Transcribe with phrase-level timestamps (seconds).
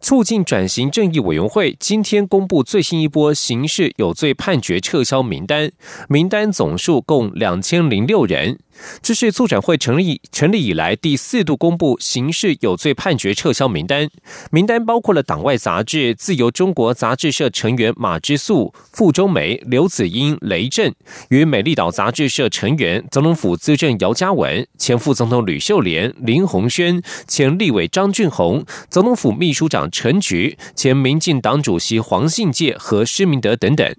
[0.00, 5.70] 促进转型正义委员会今天公布最新一波刑事有罪判决撤销名单，
[6.08, 8.58] 名单总数共两千零六人。
[9.02, 14.08] 这是促转会成立成立以来第四度公布刑事有罪判决撤销名单，
[14.50, 20.94] 名单包括了党外杂志《自由中国》杂志社成员马之素、傅中梅、刘子英、雷震，
[21.28, 33.94] 与美丽岛杂志社成员总统府资政姚嘉文、前副总统吕秀莲、林鸿轩、前立委张俊宏、总统府秘书长陈菊、前民进党主席黄信介和施明德等等。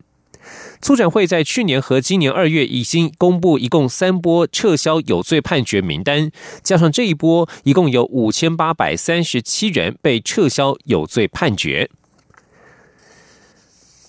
[0.82, 6.32] 促展会在去年和今年二月已经公布一共三波撤销有罪判决名单，
[6.64, 11.90] 加上这一波，一共有五千八百三十七人被撤销有罪判决。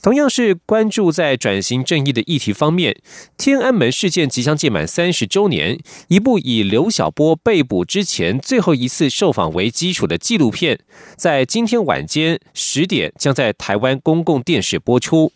[0.03, 2.97] 同样是关注在转型正义的议题方面，
[3.39, 10.81] 天安门事件即将届满三十周年，一部以刘晓波被捕之前最后一次受访为基础的纪录片，
[11.17, 15.33] 在今天晚间十点将在台湾公共电视播出。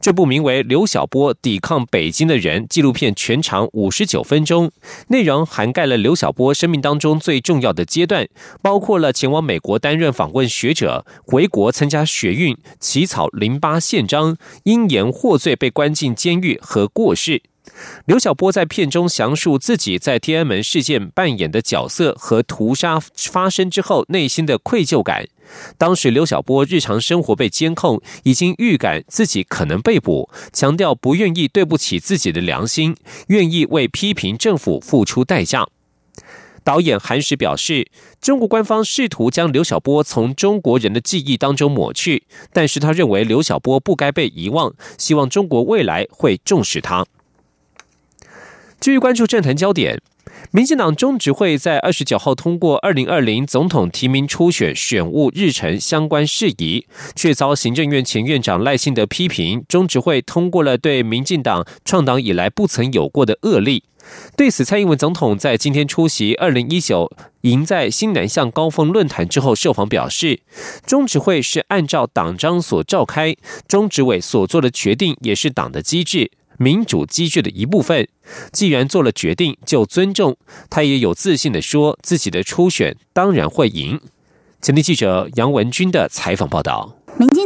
[0.00, 4.70] 这部名为《刘晓波抵抗北京的人》纪录片全长五十九分钟，
[5.08, 8.28] 内容涵盖了刘晓波生命当中最重要的阶段，
[8.62, 17.42] 包括了前往美国担任访问学者、回国参加学运、起草零八宪章、因言获罪被关进监狱和过世。
[18.06, 25.26] 刘晓波在片中详述自己在天安门事件扮演的角色和屠杀发生之后内心的愧疚感。
[25.76, 32.96] 当时刘晓波日常生活被监控，已经预感自己可能被捕，强调不愿意对不起自己的良心，
[33.28, 35.66] 愿意为批评政府付出代价。
[36.62, 37.90] 导演韩石表示，
[38.22, 42.24] 中国官方试图将刘晓波从中国人的记忆当中抹去，
[42.54, 47.04] 但是他认为刘晓波不该被遗忘，希望中国未来会重视他。
[48.84, 49.98] 继续关注政坛焦点，
[50.50, 56.84] 民进党中执会在二十九号通过二零二零总统提名初选选务日程相关事宜，
[57.16, 63.84] 却遭行政院前院长赖幸德批评，中执会通过了对民进党创党以来不曾有过的恶例。
[64.36, 70.40] 对此，蔡英文总统在今天出席二零一九赢在新南向高峰论坛之后受访表示，
[70.84, 73.34] 中执会是按照党章所召开，
[73.66, 76.30] 中执委所做的决定也是党的机制。
[76.58, 78.08] 民主机制的一部分，
[78.52, 80.36] 既然做了决定，就尊重。
[80.70, 84.00] 他也有自信的说，自己的初选当然会赢。
[84.60, 86.96] 前天记者杨文军的采访报道。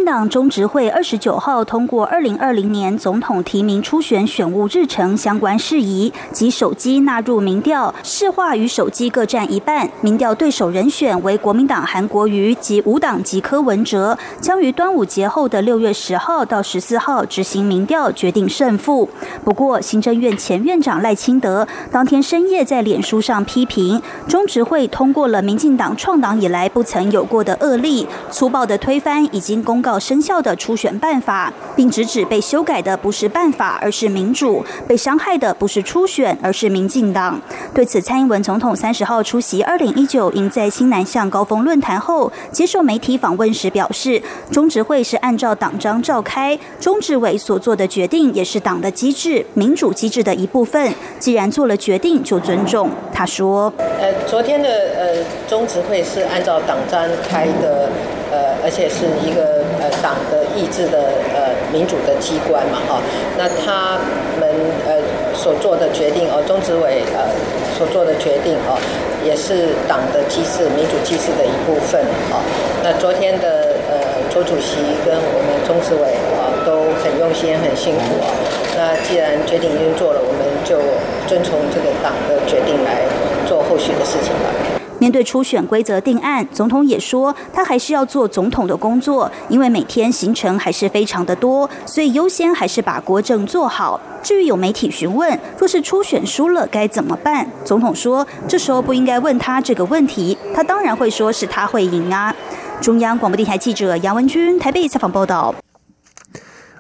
[0.09, 9.89] 党中执会二十九号通过二零二零年总统提名初选选务日程相关事宜，及手机纳入民调，市话与手机各占一半。
[10.01, 19.09] 民调对手人选为国民党韩国瑜及无党籍柯文哲，将于端午节后的六月十号到十四号执行民调，决定胜负。
[19.45, 29.59] 不过，行政院前院长赖清德当天深夜在脸书上批评中执会通过了民进党创党以来不曾有过的恶例，粗暴的推翻已经。
[29.69, 37.41] 公告生效的初选办法，并直指被修改的不是办法，而是民主；被伤害的不是初选，而是民进党。
[37.75, 44.21] 对此，蔡英文总统三十号出席二零一九赢在新南向高峰论坛后，接受媒体访问时表示，
[44.51, 50.93] 中执会是按照党章召开，中执委所做的决定也是党的机制、民主机制的一部分。
[51.19, 52.91] 既然做了决定，就尊重。
[53.13, 57.91] 他说：“呃，昨天的呃中执会是按照党章开的。”
[58.31, 59.65] 呃，而且是一个
[60.03, 60.99] 党的意志的
[61.35, 63.01] 呃民主的机关嘛，哈，
[63.37, 63.99] 那他
[64.41, 64.49] 们
[64.87, 65.01] 呃
[65.35, 67.31] 所做的决定，哦，中执委呃
[67.77, 68.79] 所做的决定，哦，
[69.25, 72.01] 也是党的机制、民主机制的一部分，
[72.31, 72.43] 哦，
[72.83, 73.97] 那昨天的呃
[74.33, 78.31] 周主席跟我们中执委啊都很用心、很辛苦啊，
[78.77, 80.79] 那既然决定已经做了，我们就
[81.27, 83.03] 遵从这个党的决定来
[83.47, 84.78] 做后续的事情吧。
[84.99, 94.01] 面对初选规则定案，总统也说他还是要做总统的工作，因为每天行程还是非常的多，所以优先还是把国政做好。
[94.23, 97.49] 至于有媒体询问，若是初选输了该怎么办？
[97.65, 102.35] 总统说，这时候不应该问他这个问题，他当然会说是他会赢啊。
[102.81, 105.55] 中央广播电台记者杨文君台北采访报道。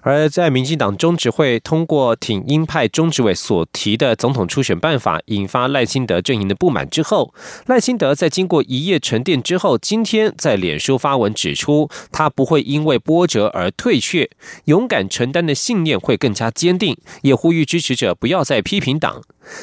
[0.03, 7.35] 而在民进党中执会通过挺鹰派中执委所提的总统初选办法，引发赖清德阵营的不满之后，
[7.67, 14.31] 赖清德在经过一夜沉淀之后，今天在脸书发文指出，他不会因为波折而退却，
[14.67, 19.23] 勇敢承担的信念会更加坚定，也呼吁支持者不要再批评党。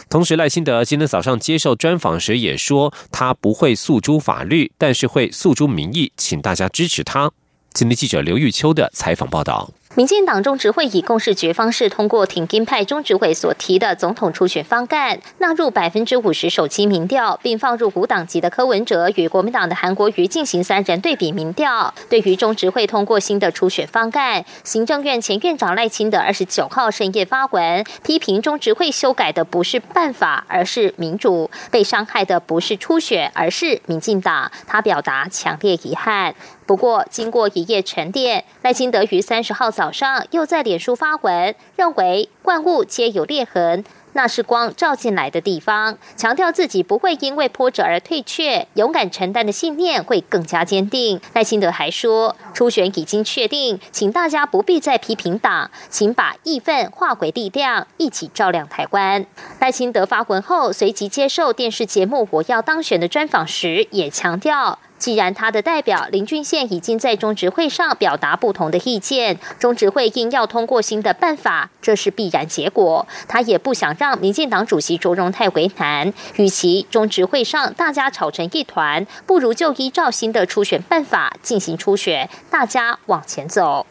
[0.09, 7.31] 同时，赖清德今天早上接受专访时也说，他不会诉诸法律，但是会诉诸民意，请大家支持他。
[7.73, 9.71] 今天记者刘玉秋的采访报道。
[9.95, 21.93] 民进党中执会以共识决方式通过挺金派中执会所提的总统初选方案，纳入百分之五十首期民调，并放入无党籍的柯文哲与国民党的韩国瑜进行三人对比民调。
[22.09, 34.51] 对于中执会通过新的初选方案，行政院前院长赖清德二十九号深夜发文批评中执会修改的不是办法，而是民主，被伤害的不是初选，而是民进党。
[34.67, 36.35] 他表达强烈遗憾。
[36.65, 43.85] 不过，经过一夜沉淀，赖清德于三十号早早上又在脸书发文，认为万物皆有裂痕。
[44.13, 51.21] 那是光照进来的地方，强调自己不会因为波折而退却，勇敢承担的信念会更加坚定。
[51.33, 59.23] 赖清德还说，初选已经确定，请大家不必再批评党，请把义愤化为力量，一起照亮台湾。
[59.59, 64.79] 赖清德发文后，随即接受电视节目《我要当选》的专访时，也强调。
[64.97, 73.05] 既然他的代表林俊宪已经在中执会上表达不同的意见，中执会硬要通过新的办法，这是必然结果。
[73.27, 83.85] 他也不想让民进党主席卓荣泰为难，与其中执会上大家吵成一团，不如就依照新的初选办法进行初选，大家往前走。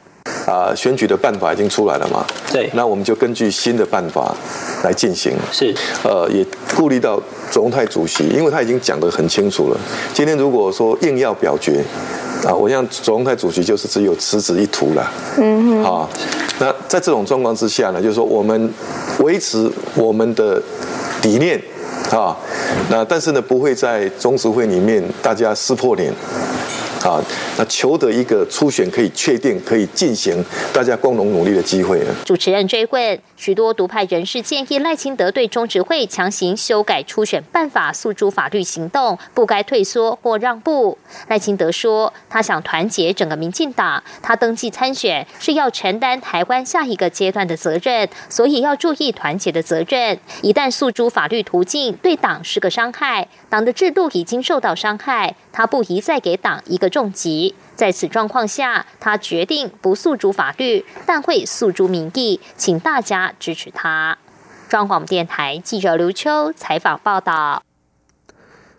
[0.47, 2.25] 啊，选举的办法已经出来了嘛？
[2.53, 4.35] 对，那我们就根据新的办法
[4.83, 5.33] 来进行。
[5.53, 6.45] 是，呃，也
[6.75, 9.81] 顾虑到总统泰主席，因为他已经讲得很清楚了。
[10.13, 11.83] 今天如果说硬要表决，
[12.47, 15.11] 啊，我想总统泰主席就是只有辞职一途了。
[15.39, 15.85] 嗯哼。
[15.85, 16.09] 啊，
[16.59, 18.71] 那在这种状况之下呢，就是说我们
[19.21, 20.63] 维持我们的
[21.23, 21.61] 理念，
[22.11, 22.37] 啊，
[22.91, 26.13] 那但是呢，不会在中执会里面大家撕破脸。
[27.05, 27.23] 啊，
[27.59, 30.43] 那求得一个初选可以确定、可以进行，
[30.73, 32.15] 大家共同努力的机会了。
[32.25, 40.97] 主持人追问，许多独派人士建议赖清德对中执会强行修改初选办法诉诸法律行动，不该退缩或让步。
[41.29, 50.19] 赖清德说，他想团结整个民进党，他登记参选是要承担台湾下一个阶段的责任，所以要注意团结的责任。
[50.41, 56.89] 一旦诉诸法律途径，对党是个伤害，党的制度已经受到伤害，他不宜再给党一个。
[56.95, 64.17] 重疾，在此状况下，他决定不诉诸法律，但会诉诸民意，请大家支持他。
[64.69, 67.65] 中广电台记者刘秋采访报道。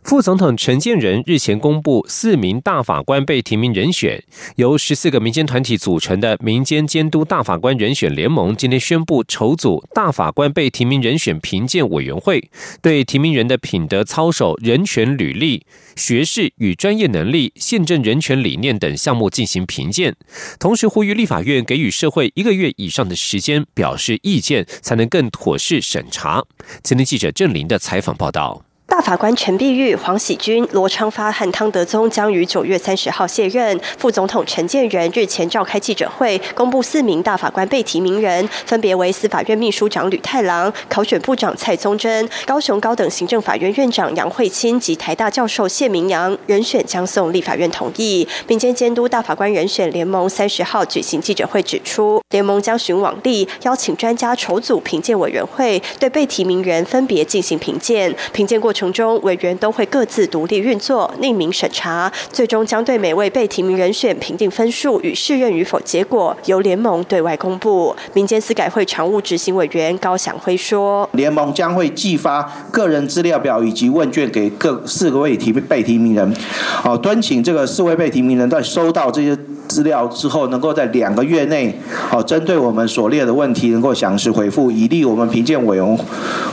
[0.06, 4.24] 副总统陈建仁日前公布四名大法官被提名人选，
[4.56, 12.52] 由十四个民间团体组成的民间监督大法官人选联盟今天宣布筹组大法官被提名人选评鉴委员会，
[12.84, 15.66] 对提名人的品德操守、人权履历、
[15.96, 20.16] 学识与专业能力、宪政人权理念等项目进行评鉴，
[20.60, 26.46] 同时呼吁立法院给予社会一个月以上的时间表示意见，才能更妥适审查。
[26.84, 28.63] 今天记者郑林的采访报道。
[28.88, 33.78] 大法官陈碧玉、黄喜君、罗昌发和汤德宗将于九月三十号卸任。
[33.98, 46.38] 副总统陈建仁日前召开记者会，公布四名大法官被提名人，分别为司法院秘书长吕太郎、考选部长蔡宗贞、高雄高等行政法院院长杨惠清及台大教授谢明阳。
[46.46, 48.26] 人选将送立法院同意。
[48.48, 58.15] 民间监督大法官人选联盟三十号举行记者会，指出联盟将寻往例，邀请专家筹组评鉴委员会，对被提名人分别进行评鉴。
[58.32, 58.96] 评鉴过程。
[58.96, 67.94] 中委员都会各自独立运作，匿名审查，最终将对每位被提名人选评定分数与试任与否结果由联盟对外公布。
[68.13, 76.34] 民间司改会常务执行委员高祥辉说：“联盟将会寄发个人资料表以及问卷给各四个位提被提名人，
[76.82, 81.77] 好，敦请这个四位被提名人在收到这些资料之后，能够在两个月内，
[82.08, 86.00] 好，针对我们所列的问题，能够详细回复，以利我们评鉴委员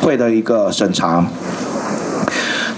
[0.00, 1.24] 会的一个审查。”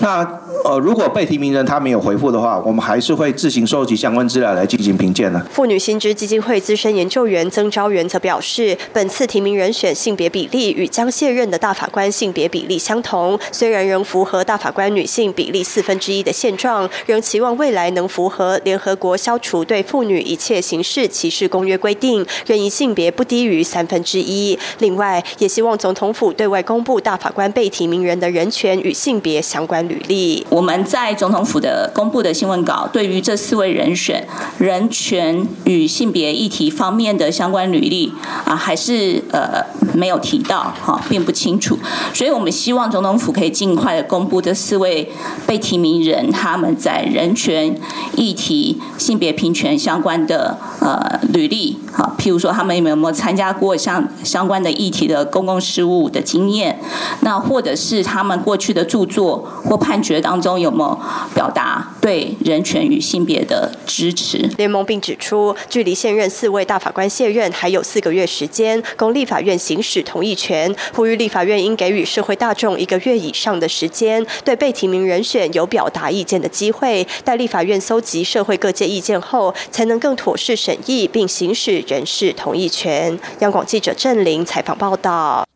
[0.01, 0.44] 那。
[0.65, 5.39] 呃，如果被提名人他没有回复的话，我们还是会自行收集相关资料来进行评鉴的。
[5.51, 24.59] 妇女新知基金会资深研究员曾昭元则表示，本次提名人选性别比例与将卸任的大法官性别比例相同，虽然仍符合大法官女性比例四分之一的现状，仍期望未来能符合联合国消除对妇女一切形式歧视公约规定，任意性别不低于三分之一。
[24.79, 30.44] 另外，也希望总统府对外公布大法官被提名人的人权与性别相关履历。
[30.49, 34.27] 我们在总统府的公布的新闻稿，对于这四位人选
[34.59, 38.13] 人权与性别议题方面的相关履历
[38.45, 41.79] 啊，还是呃没有提到哈，并不清楚。
[42.13, 45.11] 所以我们希望总统府可以尽快的公布这四位
[45.47, 47.75] 被提名人他们在人权
[48.15, 56.79] 议题、性别平权相关的呃履历，啊，譬如说他们有没有参加过相相关的议题的公共事务的经验，
[57.21, 61.01] 那或者是他们过去的著作或判决当中有没有
[61.35, 64.39] 表达对人权与性别的支持？
[64.57, 83.19] 联盟并指出，距离现任四位大法官卸任还有四个月时间，供立法院行使同意权，呼吁立法院应给予社会大众一个月以上的时间，对被提名人选有表达意见的机会，待立法院搜集社会各界意见后，才能更妥适审议并行使人事同意权。
[83.41, 85.47] 央广记者郑玲采访报道。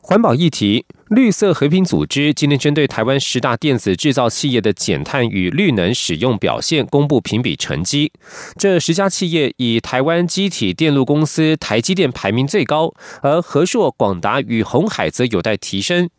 [0.00, 0.84] 环保议题。
[1.14, 8.10] 绿色和平组织今天针对台湾十大电子制造企业的减碳与绿能使用表现公布评比成绩。
[8.58, 12.92] 这十家企业以台湾机体电路公司台积电排名最高，
[13.22, 16.10] 而和硕、广达与红海则有待提升。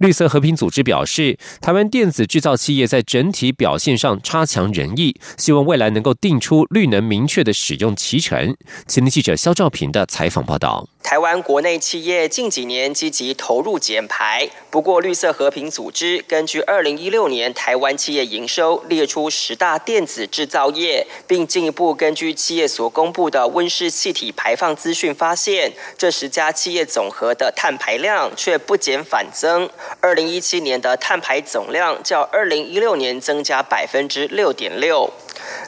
[0.00, 8.54] 绿色和平组织表示，台湾电子制造企业在整体表现上差强人意，希望未来能够定出绿能明确的使用期程。
[8.86, 10.86] 前天记者肖兆平的采访报道。
[11.02, 29.68] 台湾国内企业近几年积极投入减排，不过绿色和平组织根据二零一六年台湾企业营收列出十大电子制造业，并进一步根据企业所公布的温室气体排放资讯，发现这十家企业总和的碳排量却不减反增。
[30.00, 35.10] 二零一七年的碳排总量较二零一六年增加百分之六点六。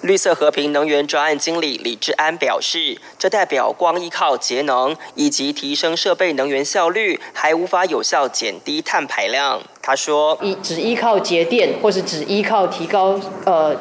[0.04, 9.62] 绿色和平能源专案经理李志安表示，这代表光依靠节能以及提升设备能源效率，还无法有效减低碳排量。
[9.80, 13.74] 他说：“依只依靠节电，或是只依靠提高呃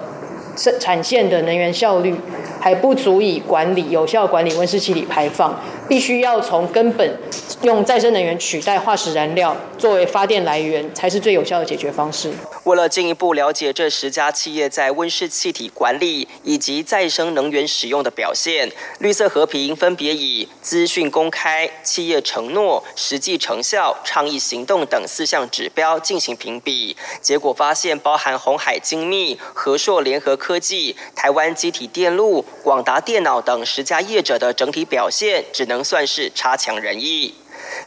[0.55, 2.15] 生产线的能源效率，
[2.61, 7.17] 还不足以管理有效管理温室气体排放。”必须要从根本
[7.61, 12.31] 用再生能源取代化石燃料作为发电来源，才是最有效的解决方式。
[12.63, 26.95] 为了进一步了解这十家企业在温室气体管理以及再生能源使用的表现，绿色和平分别以资讯公开、企业承诺、实际成效、倡议行动等四项指标进行评比。
[27.21, 35.72] 结果发现，包含红海精密、和硕联合科技、台湾机体电路、广达电脑等十家业者的整体表现只能。
[35.73, 37.33] 能算是差强人意。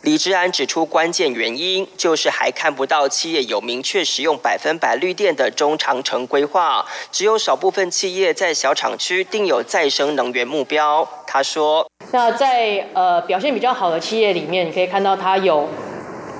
[0.02, 11.08] 李志安指出，关键原因就是还看不到企业有明确使用百分百绿电的中长程规划，只有少部分企业在小厂区定有再生能源目标。
[11.26, 15.68] 他说：“那在呃表现比较好的企业里面，你可以看到它有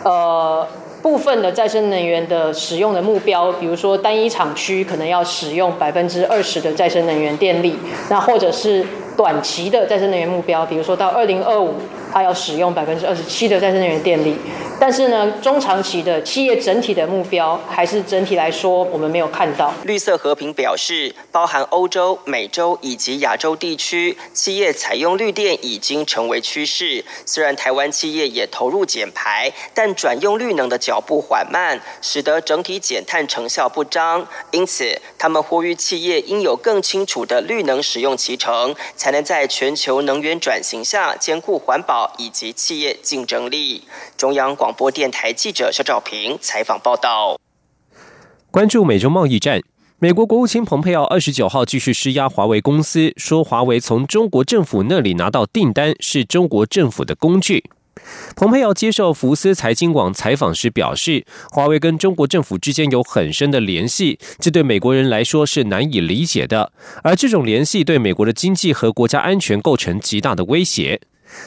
[0.03, 0.67] 呃
[1.03, 7.77] 部分的再生能源的使用的目标，比如说单一厂区可能要使用百分之二十的再生能源电力，
[8.09, 8.85] 那或者是。”
[9.17, 11.75] 短期的再生能源目标，比如说到二零二五，
[12.13, 14.37] 它要使用百分之二十七的再生能源电力。
[14.79, 19.73] 但是呢，中长期的企业整体的目标，还是整体来说，我们没有看到。
[19.85, 27.03] 绿色和平表示，包含欧洲、美洲以及亚洲地区，企业采用绿电已经成为趋势。
[27.25, 34.29] 虽然台湾企业也投入减排，但转用绿能的脚步缓慢，使得整体减碳成效不彰。
[34.51, 43.83] 因此，他们呼吁企业应有更清楚的绿能使用其程，才能在全球能源转型下兼顾环保以及企业竞争力。
[44.17, 44.73] 中央广。
[44.73, 47.41] 播电台记者肖兆平采访报道。
[48.53, 49.61] 关注美中贸易战，
[49.99, 57.65] 美国国务卿蓬佩奥二十九号继续施压华为公司，说华为从中国政府那里拿到订单是中国政府的工具。
[58.35, 66.73] 蓬佩奥接受福斯财经网采访时表示，华为跟中国政府之间有很深的联系，这对美国人来说是难以理解的，
[67.03, 71.01] 而这种联系对美国的经济和国家安全构成极大的威胁。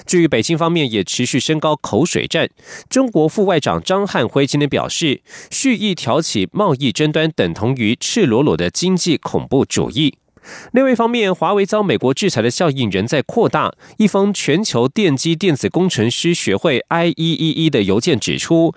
[0.05, 2.49] 至于北京方面也持续升高口水战，
[2.89, 10.15] 中国副外长张汉辉今天表示，蓄意挑起贸易争端等同于赤裸裸的经济恐怖主义。
[10.71, 13.73] 另外一方面，华为遭美国制裁的效应仍在扩大。
[13.97, 18.73] 一封全球电机电子工程师学会 （IEEE） 的邮件指出，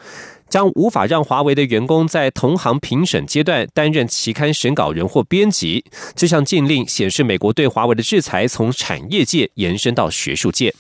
[0.49, 5.85] 将无法让华为的员工在同行评审阶段担任期刊审稿人或编辑。
[6.15, 10.75] 这项禁令显示，美国对华为的制裁从产业界延伸到学术界。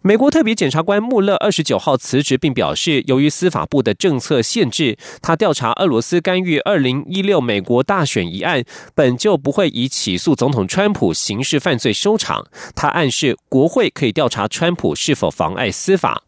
[0.00, 8.62] 美国特别检察官穆勒二十九号辞职，并表示，由于司法部的政策限制，他调查俄罗斯干预二零一六美国大选一案，
[8.94, 12.46] 本就不会以起诉总统川普刑事犯罪收场。
[12.76, 16.22] 他暗示国会可以调查川普是否妨碍司法。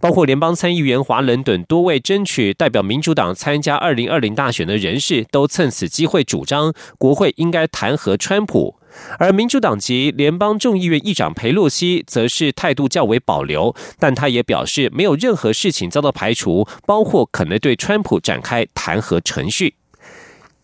[0.00, 8.76] 包括联邦参议员华伦等多位争取代表民主党参加二零二零大选的人士，都趁此机会主张国会应该弹劾川普。
[9.18, 19.74] 而民主党籍联邦众议院议长佩洛西则是态度较为保留，但他也表示没有任何事情遭到排除，包括可能对川普展开弹劾程序。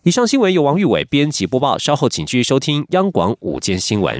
[0.03, 4.19] 以上新闻由王玉伟编辑播报，稍后请继续收听央广午间新闻。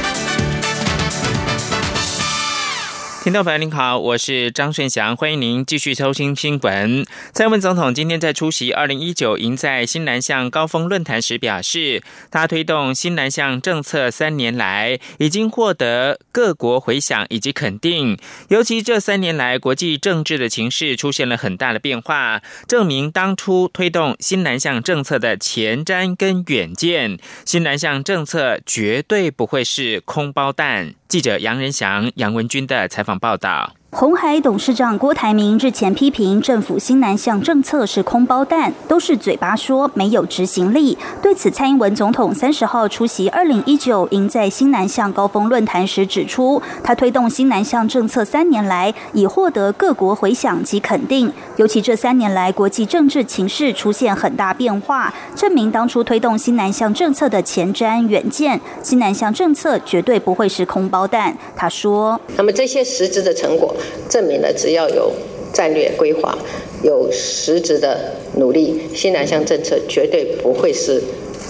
[3.23, 7.05] 听众朋友您好，我是张顺祥，欢迎您继续收听新闻。
[7.33, 12.01] 蔡英文总统今天在出席二零一九赢在新南向高峰论坛时表示，
[12.31, 18.17] 他推动新南向政策三年来，已经获得各国回响以及肯定。
[18.49, 30.95] 尤其这三年来，国际政治的情势出现了很大的变化，证明当初推动新南向政策的前瞻跟远见，新南向政策绝对不会是空包弹。
[31.11, 33.73] 记者杨仁祥、杨文军的采访报道。
[33.93, 40.97] 红海董事长郭台铭日前批评政府新南向政策是空包弹，都是嘴巴说，没有执行力。
[41.21, 51.29] 对此，蔡英文总统三十号出席二零一九赢在新南向高峰论坛时指出，他推动新南向政策三年来，已获得各国回响及肯定。
[51.57, 61.37] 尤其这三年来，国际政治情势出现很大变化，证明当初推动新南向政策的前瞻远见，新南向政策绝对不会是空包弹。
[61.57, 63.75] 他说：“那么这些实质的成果。”
[64.09, 65.11] 证明了，只要有
[65.53, 66.37] 战略规划、
[66.83, 71.01] 有实质的努力，新南向政策绝对不会是。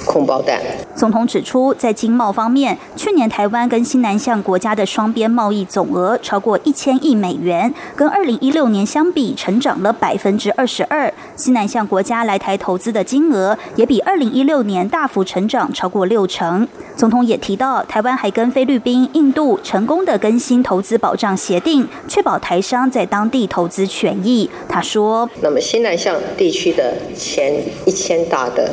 [0.05, 0.59] 空包弹。
[0.95, 11.11] 总统指出，在经贸方面，去年台湾跟新南向国家的双边贸易总额超过一千亿美元，跟二零一六年相比，成长了百分之二十二。
[11.35, 16.67] 新南向国家来台投资的金额也比二零一六年大幅成长超过六成。
[16.95, 24.47] 总统也提到，台湾还跟菲律宾、印度成功的更新投资保障协定，确保台商在当地投资权益。
[24.67, 28.69] 他说：“那么新南向地区的前一千大的。”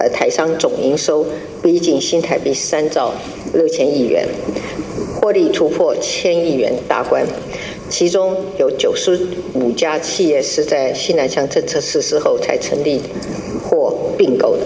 [0.00, 1.26] 呃，台商总营收
[1.62, 3.12] 逼近新台币三兆
[3.52, 4.26] 六千亿元，
[5.14, 7.22] 获利突破千亿元大关，
[7.90, 9.20] 其中有九十
[9.52, 13.02] 五家企业是在西南向政策实施后才成立
[13.62, 14.62] 或并购的。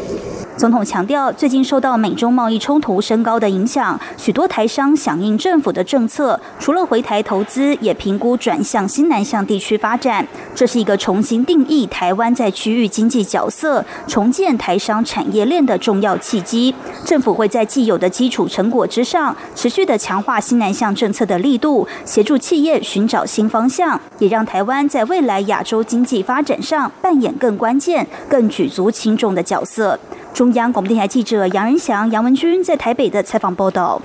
[0.57, 10.25] 总统强调，最近受到美中贸易冲突升高的影响，许多台商响应政府的政策，除了回台投资，也评估转向新南向地区发展。
[10.55, 16.73] 这是一个重新定义台湾在区域经济角色、重建台商产业链的重要契机。
[17.05, 29.99] 政府会在既有的基础成果之上，持续的强化新南向政策的力度，协助企业寻找新方向，也让台湾在未来亚洲经济发展上扮演更关键、更举足轻重的角色。
[30.35, 34.03] 中央广播电台记者杨仁祥、杨文君在台北的采访报道。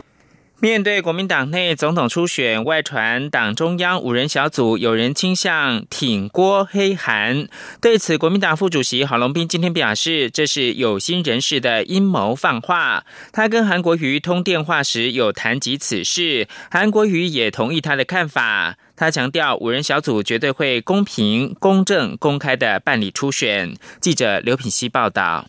[0.59, 7.47] 面对国民党内总统初选外传，党中央五人小组有人倾向挺郭黑韩，
[7.81, 13.05] 对此，国民党副主席郝龙斌今天表示，这是有心人士的阴谋放话。
[13.31, 18.75] 他跟韩国瑜通电话时有谈及此事，韩国瑜也同意他的看法。
[18.95, 23.73] 他强调，五人小组绝对会公平、公正、公开的办理初选。
[23.99, 25.47] 记者刘品希报道。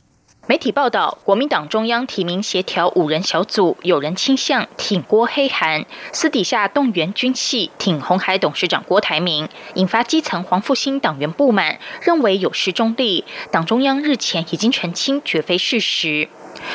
[0.50, 13.24] 媒体报道，国民党中央提名协调五人小组有人倾向挺郭黑韩，私底下动员军系挺红海董事长郭台铭，引发基层黄复兴党员不满，认为有失中立。
[13.52, 16.28] 党中央日前已经澄清，绝非事实。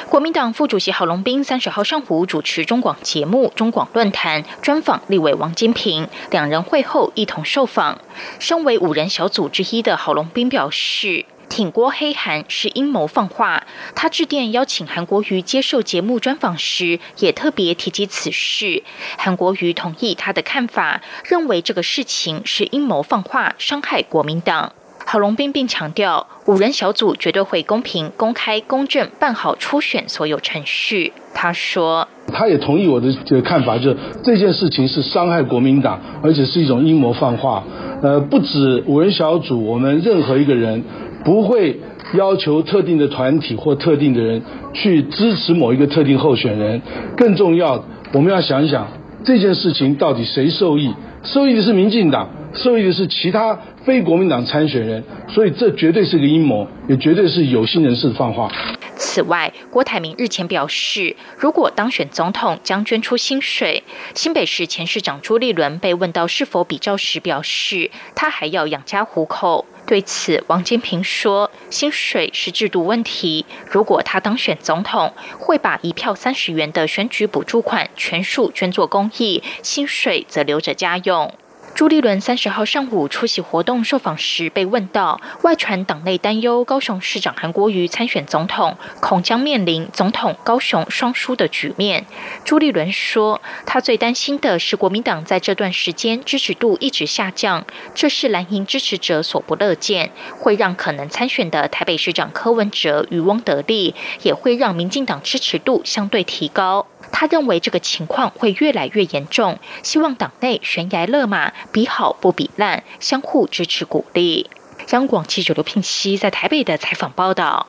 [0.10, 8.00] 国民党副主席郝龙斌三十号上午主持中广节目《中广论坛》，专访立委王金平，两人会后一同受访。
[8.40, 11.26] 身为五人小组之一的郝龙斌表示。
[11.56, 13.64] 挺郭黑韩是阴谋放话，
[13.96, 18.84] 他致电邀请韩国瑜接受节目专访时，也特别提及此事。
[19.18, 24.74] 韩国瑜同意他的看法，认为这个事情是阴谋放话，伤害国民党。
[25.06, 31.14] 郝龙斌并强调，五人小组绝对会公平、公开、公正办好初选所有程序。
[31.34, 37.64] 他说，他也同意我的这个看法，就是这件事情是伤害国民党，而且是一种阴谋放话。
[38.02, 40.84] 呃，不止五人小组，我们任何一个人。
[41.26, 41.80] 不会
[42.14, 44.42] 要求特定的团体或特定的人
[44.74, 46.82] 去支持某一个特定候选人。
[47.18, 47.84] 更重要，
[48.14, 48.88] 我们要想一想
[49.26, 50.94] 这件事情到底谁受益？
[51.24, 55.04] 受益的是民进党，受益的是其他非国民党参选人。
[55.28, 58.48] 所以这绝对是个阴谋，也绝对是有心人士的放话。
[58.96, 63.84] 此外，郭台铭日前表示，如果当选总统，将捐出薪水。
[64.14, 69.66] 新北市前市长朱立伦被问到是否比照时，表示他还要养家糊口。
[69.86, 81.32] 对此，王金平说：“薪水是制度问题，如果他当选总统，会把一票三十元的选举补助款全数捐作公益，薪水则留着家用。”
[81.76, 92.06] 朱立伦三十号上午出席活动受访时，被问到外传党内担忧高雄市长韩国瑜参选总统，恐将面临总统高雄双输的局面。
[92.46, 106.88] 朱立伦说，他最担心的是国民党在这段时间支持度一直下降，这是蓝营支持者所不乐见，会让可能参选的台北市长柯文哲渔翁得利，也会让民进党支持度相对提高。
[107.12, 114.50] 他认为这个情况会越来越严重，希望党内悬崖勒马，比好不比烂，相互支持鼓励。
[114.92, 117.68] 央广记者刘聘熙在台北的采访报道。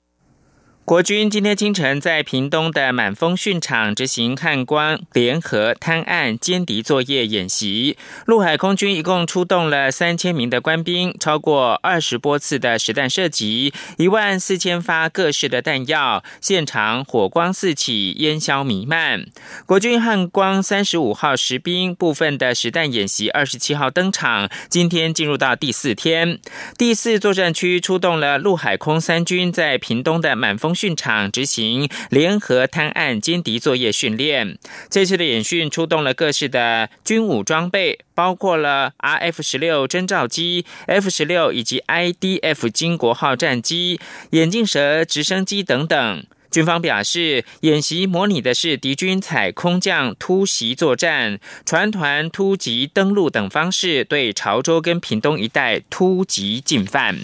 [0.86, 7.98] 国军今天清晨在屏东的满丰训场执行汉光联合滩岸歼敌作业演习。
[8.24, 19.26] 陆海空军一共出动了三千名的官兵，超过二十波次的实弹射击，一万四千发各式的弹药，现场火光四起，烟硝弥漫。
[19.66, 26.38] 国军汉光三十五号实兵部分的实弹演习二十七号登场，今天进入到第四天。
[26.78, 30.75] 第四作战区出动了陆海空三军在屏东的满丰。
[30.76, 34.58] 训场执行联合滩岸歼敌作业训练。
[34.90, 43.98] 这次的演训出动了各式的军武装备，包括了 RF 十六侦照机、F 十六以及 IDF 金国号战机、
[44.30, 46.24] 眼镜蛇直升机等等。
[46.48, 57.18] 军方表示，演习模拟的是敌军采空降突袭作战、船团突击登陆等方式，对潮州跟屏东一带突击进犯。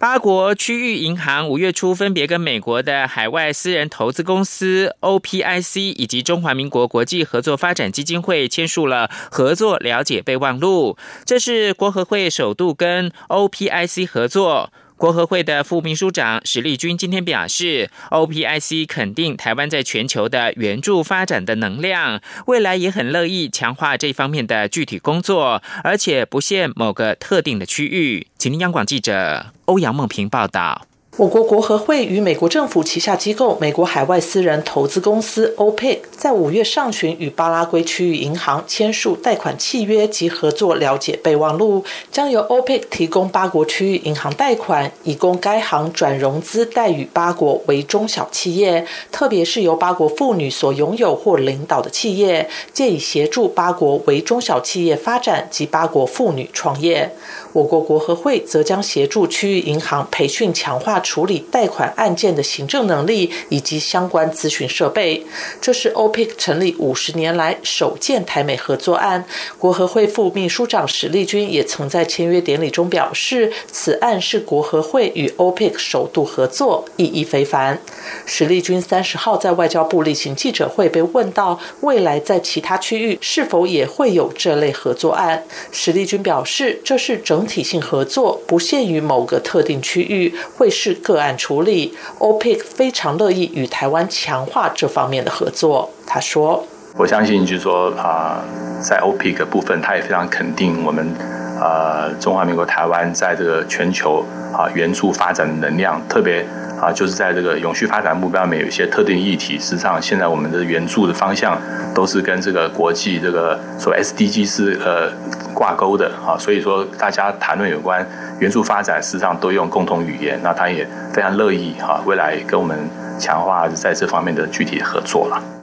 [0.00, 14.72] 八国区域银行五月初分别跟美国的海外私人投资公司 OPIC 以及中华民国国际合作发展基金会签署了合作了解备忘录，这是国合会首度跟 OPIC 合作。
[15.00, 28.26] 国合会的副秘书长史立军今天表示，OPIC 肯定台湾在全球的援助发展的能量，未来也很乐意强化这方面的具体工作，而且不限某个特定的区域。
[28.36, 30.82] 请听央广记者欧阳梦平报道。
[31.16, 57.12] 我国国合会与美国政府旗下机构美国海外私人投资公司 OPIC 在五月上旬与巴拉圭区域银行签署贷款契约及合作了解备忘录，将由 OPIC 提供八国区域银行贷款，以供该行转融资贷予八国为中小企业，特别是由八国妇女所拥有或领导的企业，借以协助八国为中小企业发展及八国妇女创业。
[57.52, 65.26] 我国国合会则将协助区域银行培训强化处理贷款案件的行政能力以及相关咨询设备。
[65.60, 69.24] 这是 OPIC 成立五十年来首件台美合作案。
[69.58, 77.80] 国合会副秘书长史立军也曾在签约典礼中表示，此案是国合会与 OPIC 首度合作，意义非凡。
[78.26, 85.44] 史立军三十号在外交部例行记者会被问到，未来在其他区域是否也会有这类合作案？
[85.72, 87.39] 史立军表示，这是整。
[87.40, 91.94] 整体性合作不限于某个特定区域，会是个案处理。
[92.18, 95.88] OPEC 非常乐意与台湾强化这方面的合作。
[96.06, 96.62] 他说
[96.98, 98.44] ：“我相信，就是说啊，
[98.82, 101.14] 在 OPEC 部分，他也非常肯定我们
[101.58, 104.22] 啊中华民国台湾在这个全球
[104.52, 106.44] 啊援助发展的能量，特别。”
[106.80, 109.58] 啊，就是在这个永续发展目标里面有一些特定议题。
[109.58, 111.60] 事实上，现在我们的援助的方向
[111.94, 115.12] 都是跟这个国际这个所谓 SDG 是呃
[115.54, 116.36] 挂钩的啊。
[116.38, 118.06] 所以说，大家谈论有关
[118.38, 120.38] 元素发展，事实上都用共同语言。
[120.42, 122.78] 那他也非常乐意哈，未来跟我们
[123.18, 125.59] 强化在这方面的具体合作了。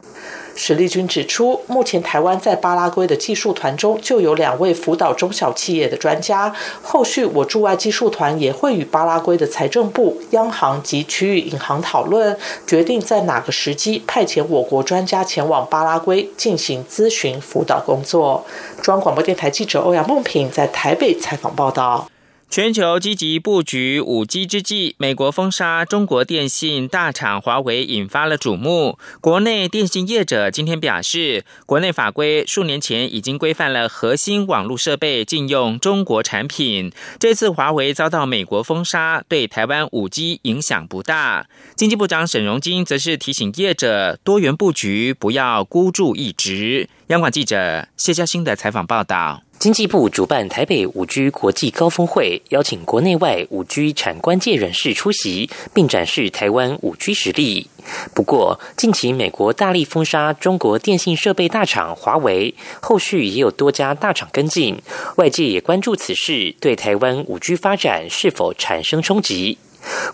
[0.60, 6.52] 史立军指出，目前台湾在巴拉圭的技术团中就有两位辅导中小企业的专家。
[6.82, 18.44] 后续我驻外技术团也会与巴拉圭的财政部、央行及区域银行讨论，决定在哪个时机派遣我国专家前往巴拉圭进行咨询辅导工作。
[18.82, 22.10] 中央广播电台记者欧阳梦平在台北采访报道。
[22.50, 28.98] 全球积极布局五 G 之际，美国封杀中国电信大厂华为引发了瞩目。
[29.20, 36.92] 国内电信业者今天表示，国内法规数年前已经规范了核心网络设备禁用中国产品。
[37.20, 41.48] 这次华为遭到美国封杀，对台湾五 G 影响不大。
[41.76, 46.90] 经济部长沈荣金则是提醒业者多元布局，不要孤注一掷。
[47.08, 49.44] 央广记者谢嘉欣的采访报道。
[49.60, 57.68] 经济部主办台北五 G 国际高峰会，邀请国内外五 G 产关界人士出席，并展示台湾五 G 实力。
[58.14, 64.80] 不过，近期美国大力封杀中国电信设备大厂华为，后续也有多家大厂跟进，
[65.16, 69.58] 外界也关注此事对台湾五 G 发展是否产生冲击。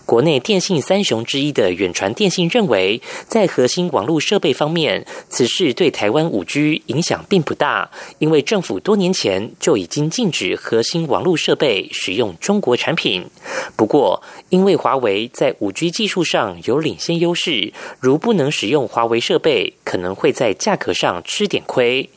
[0.06, 13.26] 国内电信三雄之一的远传电信认为，在核心网络设备方面，此事对台湾五 G 影响并不大，因为政府多年前就已经禁止核心网络设备使用中国产品。
[13.76, 22.08] 不过，因为华为在五 G 技术上有领先优势，如不能使用华为设备，可能会在价格上吃点亏。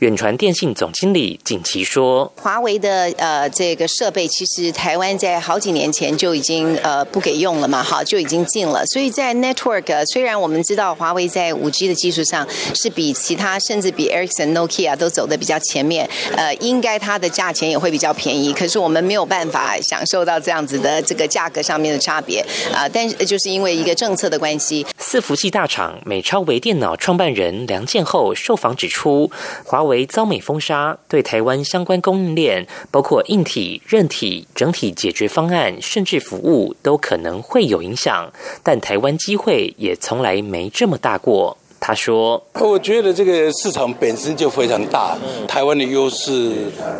[0.00, 7.82] 远传电信总经理景琦说：“华为的呃这个设备，其实台湾在好几年前就已经呃。”不给用了嘛？
[7.82, 8.84] 哈，就已经禁了。
[8.86, 18.52] 所以在 network，虽然我们知道华为在五 G 的技术上是比其他甚至比 Ericsson、Nokia 都走的比较前面，呃，应该它的价钱也会比较便宜。
[18.52, 22.88] 可是我们没有办法享受到这样子的这个价格上面的差别啊。
[22.88, 29.30] 但是就是因为一个政策的关系，伺服器大厂美超微电脑创办人梁建厚受访指出，
[29.64, 36.93] 华为遭美封杀，对台湾相关供应链，包括硬体、韧体、整体解决方案，甚至服务都。
[36.94, 41.56] 有可能会有影响，但台湾机会也从来没这么大过。
[41.80, 46.52] 他说：“我觉得这个市场本身就非常大，台湾的优势，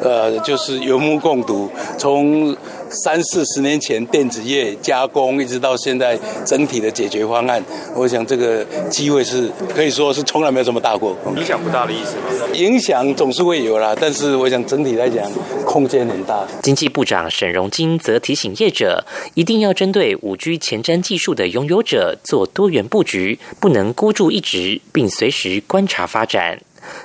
[0.02, 1.70] 呃，就是有目共睹。
[1.96, 2.54] 从
[3.02, 7.62] 三四十年前电子业加工，一直到现在整体的解决方案，
[7.94, 11.16] 我想这个机会是可以说是从来没有这么大过。
[11.36, 12.48] 影响不大的意思吗？
[12.54, 15.28] 影响总是会有啦，但是我想整体来讲，
[15.66, 16.46] 空间很大。
[16.62, 19.04] 经济部长沈荣金则提醒业者，
[19.34, 26.60] 一定要针对五 G 前瞻技术的拥有者做多元布局，不能孤注一掷，并随时观察发展。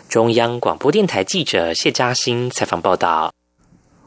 [0.08, 3.32] 中央广播电台记者谢嘉欣采访报道。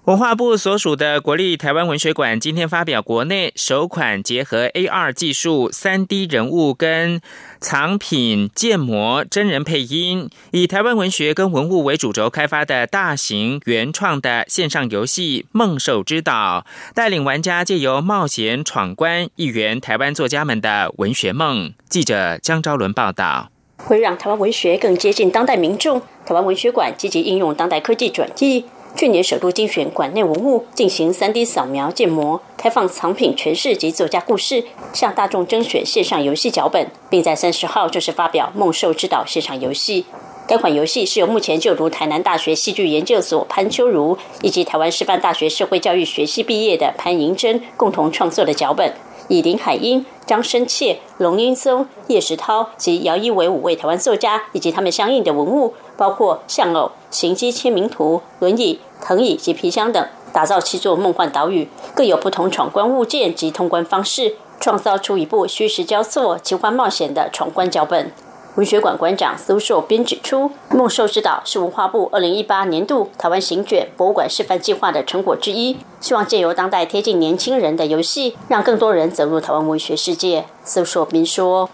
[0.06, 7.20] 文化部所属的国立台湾文学馆今天发表国内首款结合 AR 技术、三 D 人物跟
[7.60, 21.72] 藏品建模真人配音，以台湾文学跟文物为主轴开发的大型原创的线上游戏《梦兽之岛》，带领玩家借由冒险闯关，一圆台湾作家们的文学梦。
[21.88, 26.02] 记者江昭伦报道，会让台湾文学更接近当代民众。
[26.26, 28.64] 台湾文学馆积极应用当代科技转译。
[28.94, 40.04] 去年首度精选馆内文物，进行 3D 扫描建模，开放藏品诠释及作家故事，向大众甄选线上游戏脚本，并在三十号正式发表《梦兽之岛》线上游戏。
[40.46, 48.92] 该款游戏是由目前就读台南大学戏剧研究所潘秋如以及台湾师范大学社会教育学系毕业的潘银珍共同创作的脚本，
[49.28, 55.74] 以林海音、张生切、龙英松、叶石涛及姚一为五位台湾作家以及他们相应的文物。
[56.02, 68.10] 包括象偶、行机签名图、轮椅、藤椅及皮箱等，打造七座梦幻岛屿，各有不同闯关物件及通关方式，创造出一部虚实交错、奇幻冒险的闯关脚本。
[68.56, 80.46] 文学馆馆长苏硕斌指出，《梦兽之岛》是文化部二零一八年度台湾行卷博物馆示范计划的成果之一，希望借由当代贴近年轻人的游戏，让更多人走入台湾文学世界。
[80.64, 81.70] 苏硕斌说：“，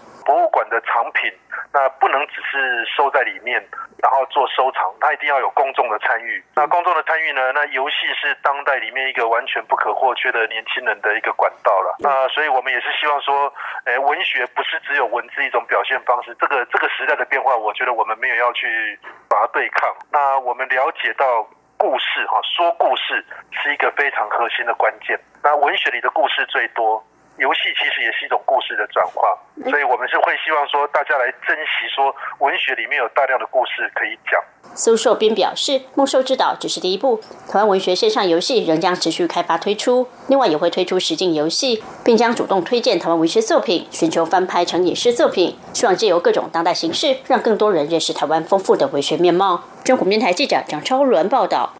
[1.73, 3.65] 那不能只是收在里面。”
[4.01, 6.41] 然后做收藏，它一定要有公众的参与。
[6.55, 7.51] 那公众的参与呢？
[7.51, 11.97] 那游戏是当代里面一个完全不可或缺的年轻人的一个管道了。
[11.99, 13.53] 那所以我们也是希望说，
[13.83, 16.33] 诶，文学不是只有文字一种表现方式。
[16.39, 19.93] 这个这个时代的变化，我觉得我们没有要去把它对抗。
[20.13, 25.19] 那我们了解到故事哈，说故事是一个非常核心的关键。
[25.43, 27.03] 那文学里的故事最多。
[27.39, 29.23] 游戏其实也是一种故事的转化，
[29.69, 34.39] 所以我们是会希望说大家来珍惜说文学里面有大量的故事可以讲。
[34.75, 49.63] 苏寿斌表示，《梦兽之岛》只是第一步，台湾文学线上游戏仍将持续开发推出，另外也会推出实境游戏，并将主动推荐台湾文学作品，寻求翻拍成影视作品，希望借由各种当代形式，让更多人认识台湾丰富的文学面貌。
[49.85, 51.73] 中国电台记者蒋超伦报道。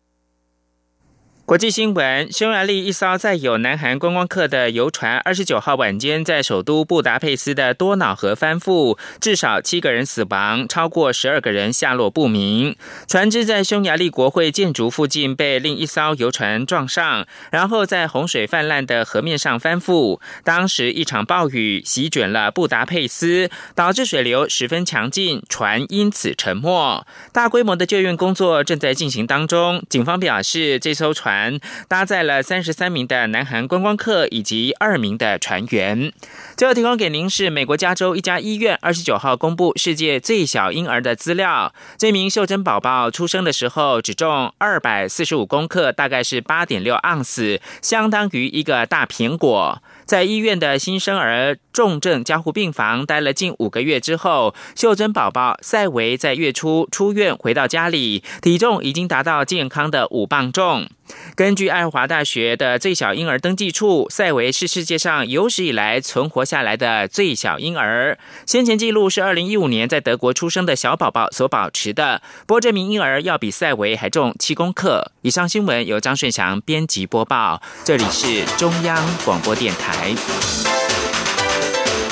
[1.50, 12.76] 国际新闻：匈牙利一艘载有南韩观光客的游船，二十九号晚间在首都布达佩斯的多瑙河翻覆，至少七个人死亡，超过十二个人下落不明。
[13.08, 20.20] 船只在匈牙利国会建筑附近被另一艘游船撞上，然后在洪水泛滥的河面上翻覆。
[20.44, 27.04] 当时一场暴雨席卷了布达佩斯，导致水流十分强劲，船因此沉没。
[27.34, 29.84] 大规模的救援工作正在进行当中。
[29.90, 31.39] 警方表示，这艘船。
[31.88, 36.12] 搭载了三十三名的南韩观光客以及二名的船员。
[36.58, 41.74] 最后提供给您是美国加州一家医院二十九号公布世界最小婴儿的资料。
[41.98, 49.82] 这名秀珍宝宝出生的时候只重二百四十五公克，大概是八点六盎司，相当于一个大苹果。
[50.06, 60.88] 在医院的新生儿重症加护病房待了近五个月之后，秀珍宝宝赛维在月初出院回到家里，体重已经达到健康的五磅重。
[61.36, 68.18] 根据爱华大学的最小婴儿登记处，赛维是世界上有史以来存活下来的最小婴儿。
[68.46, 72.22] 先前记录是二零一五年在德国出生的小宝宝所保持的。
[72.46, 75.12] 不过这名婴儿要比赛维还重七公克。
[75.22, 80.79] 以上新闻由张顺祥编辑播报，这里是中央广播电台。